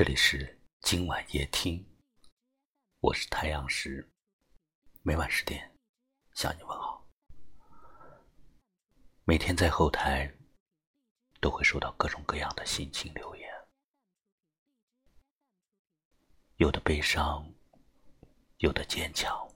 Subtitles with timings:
[0.00, 1.86] 这里是今晚夜听，
[3.00, 4.10] 我是太阳石，
[5.02, 5.76] 每晚十点
[6.32, 7.06] 向你问好。
[9.24, 10.34] 每天在后台
[11.38, 13.46] 都会收到各种各样的心情留言，
[16.56, 17.46] 有的悲伤，
[18.56, 19.46] 有的坚强，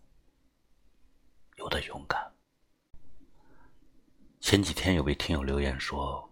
[1.56, 2.36] 有的勇敢。
[4.40, 6.30] 前几天有位听友留言说，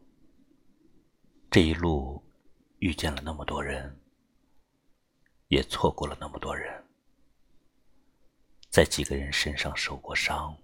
[1.51, 2.23] 这一路
[2.81, 3.99] 遇见了那么多人。
[5.53, 6.83] 也错过了那么多人，
[8.71, 10.57] 在几个人身上受过伤，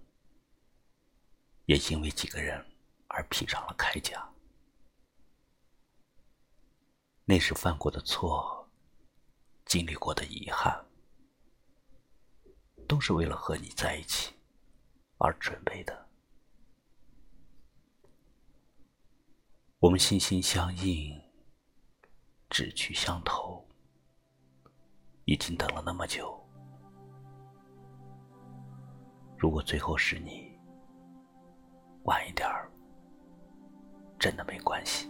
[1.67, 2.65] 也因为几个人
[3.07, 4.27] 而披上了铠甲。
[7.23, 8.67] 那是犯过的错，
[9.63, 10.83] 经历过的遗憾，
[12.87, 14.33] 都是为了和你在一起
[15.19, 16.09] 而准备的。
[19.77, 21.21] 我们心心相印，
[22.49, 23.68] 志趣相投。
[25.29, 26.35] 已经等了那么久，
[29.37, 30.51] 如果最后是你，
[32.05, 32.67] 晚一点儿，
[34.17, 35.07] 真的没关系。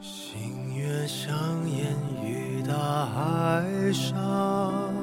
[0.00, 1.34] 星月相
[1.68, 4.94] 沿于大海上，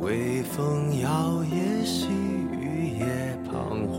[0.00, 1.08] 微风摇
[1.42, 2.06] 曳，细
[2.52, 3.98] 雨也彷徨，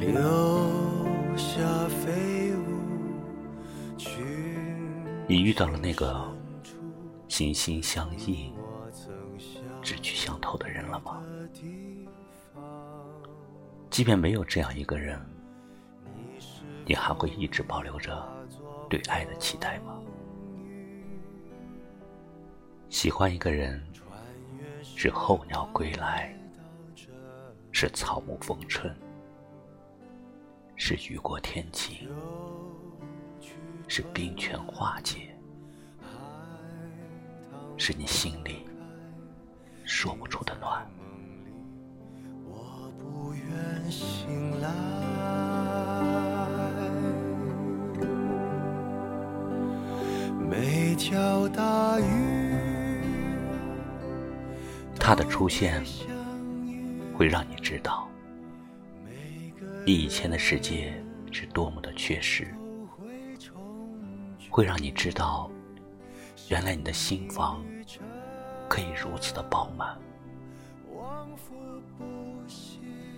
[0.00, 0.43] 留
[5.34, 6.32] 你遇到了那个
[7.26, 8.54] 心心相印、
[9.82, 11.24] 志趣相投的人了吗？
[13.90, 15.20] 即便没有这样一个人，
[16.86, 18.24] 你还会一直保留着
[18.88, 19.98] 对爱的期待吗？
[22.88, 23.84] 喜欢一个人，
[24.84, 26.32] 是候鸟归来，
[27.72, 28.96] 是草木逢春，
[30.76, 32.08] 是雨过天晴。
[33.86, 35.36] 是冰泉化解，
[37.76, 38.66] 是你心里
[39.84, 40.84] 说不出的暖。
[42.44, 43.44] 我不愿
[43.90, 44.68] 醒来，
[50.40, 53.00] 每条大鱼，
[54.98, 55.84] 他的出现
[57.16, 58.08] 会让你知道，
[59.86, 61.00] 你以前的世界
[61.30, 62.52] 是多么的缺失。
[64.54, 65.50] 会让你知道，
[66.48, 67.60] 原来你的心房
[68.68, 69.98] 可以如此的饱满。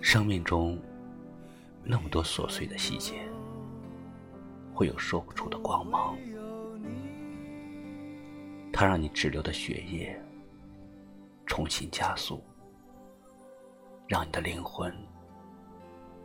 [0.01, 0.81] 生命中
[1.83, 3.21] 那么多琐碎的细节，
[4.73, 6.17] 会有说不出的光芒。
[8.73, 10.19] 它让你滞留的血液
[11.45, 12.43] 重新加速，
[14.07, 14.91] 让你的灵魂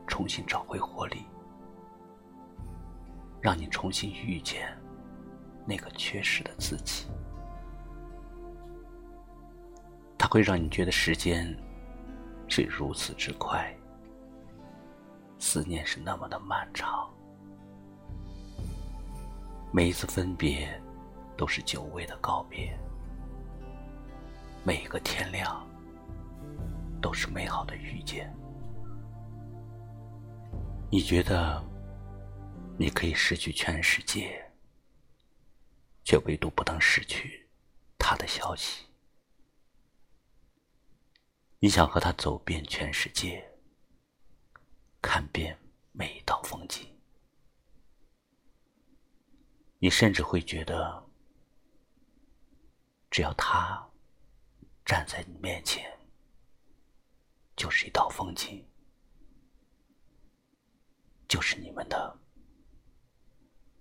[0.07, 1.19] 重新找回活力，
[3.43, 4.75] 让你重新遇见。
[5.65, 7.07] 那个缺失的自己，
[10.19, 11.57] 它会让你觉得时间
[12.49, 13.75] 是如此之快，
[15.39, 17.09] 思念是那么的漫长。
[19.71, 20.69] 每一次分别，
[21.37, 22.69] 都是久违的告别；
[24.65, 25.67] 每一个天亮，
[27.01, 28.31] 都是美好的遇见。
[30.91, 31.63] 你觉得，
[32.77, 34.45] 你可以失去全世界？
[36.05, 37.49] 却唯独不能失去
[37.99, 38.87] 他的消息。
[41.59, 43.57] 你想和他走遍全世界，
[45.01, 45.59] 看遍
[45.93, 46.89] 每一道风景。
[49.79, 51.09] 你甚至会觉得，
[53.11, 53.89] 只要他
[54.85, 55.99] 站在你面前，
[57.57, 58.65] 就是一道风景，
[61.29, 62.19] 就是你们的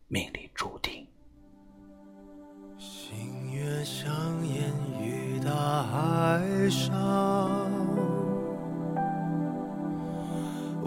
[0.08, 1.11] 命里注定。
[3.82, 4.14] 星月相
[4.46, 5.52] 沿于大
[5.84, 6.94] 海上，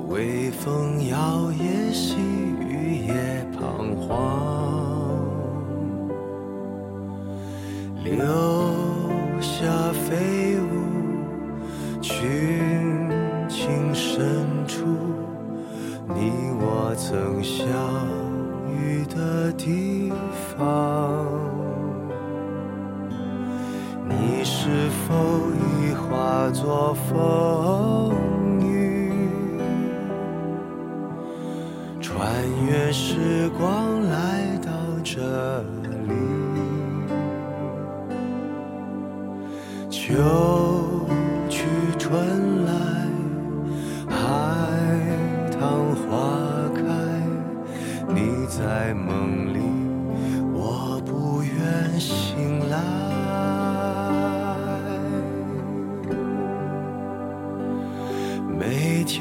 [0.09, 4.17] 微风摇曳，细雨也彷徨，
[8.05, 8.15] 留
[9.41, 13.11] 下飞舞，群
[13.49, 14.85] 情深处，
[16.09, 16.31] 你
[16.61, 17.67] 我曾相
[18.71, 20.13] 遇的地
[20.57, 20.65] 方。
[24.07, 25.15] 你是否
[25.55, 28.15] 已化作风
[28.61, 29.11] 雨，
[32.01, 32.23] 穿
[32.67, 34.71] 越时光来到
[35.03, 35.63] 这
[36.07, 36.13] 里？
[39.91, 40.13] 秋
[41.49, 41.65] 去
[41.99, 42.73] 春来，
[44.09, 44.17] 海
[45.51, 46.13] 棠花
[46.75, 46.83] 开，
[48.15, 48.45] 你。
[48.57, 49.59] 在梦里，
[50.53, 53.64] 我不愿醒来。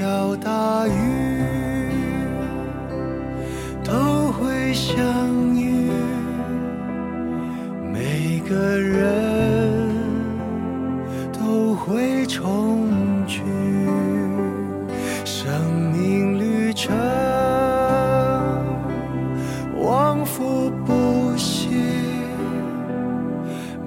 [0.04, 1.88] 条大鱼
[3.86, 5.90] 都会相遇，
[7.90, 9.96] 每个人
[11.32, 12.86] 都会重
[13.26, 13.44] 聚。
[15.24, 15.50] 生
[15.94, 16.94] 命旅程
[19.80, 21.70] 往复不息，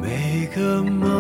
[0.01, 1.11] 每个梦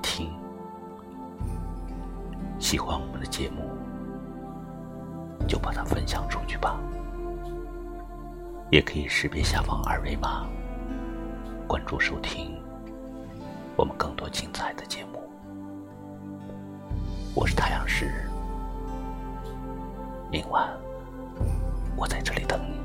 [0.00, 0.32] 听，
[2.58, 3.70] 喜欢我们的节目，
[5.46, 6.78] 就把它分享出去吧。
[8.70, 10.46] 也可以识别下方二维码，
[11.66, 12.58] 关注收听
[13.76, 15.22] 我们更多精彩的节目。
[17.34, 18.12] 我是太阳石，
[20.30, 20.68] 明晚
[21.96, 22.78] 我在这里等你，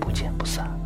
[0.00, 0.77] 不见不散。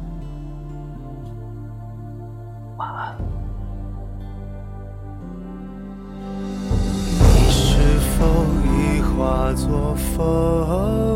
[9.54, 11.11] 作风。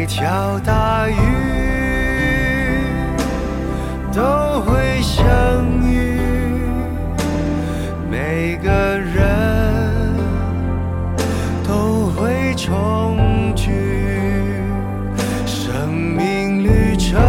[0.00, 1.14] 每条大鱼
[4.10, 5.28] 都会相
[5.86, 6.18] 遇，
[8.10, 10.16] 每个人
[11.68, 13.68] 都会重聚。
[15.44, 17.20] 生命旅程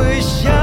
[0.00, 0.59] 回想